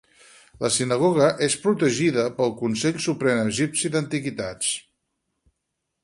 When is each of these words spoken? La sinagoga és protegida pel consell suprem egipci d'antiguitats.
La 0.63 0.69
sinagoga 0.75 1.25
és 1.47 1.57
protegida 1.65 2.23
pel 2.39 2.55
consell 2.61 2.97
suprem 3.07 3.41
egipci 3.51 3.91
d'antiguitats. 3.97 4.71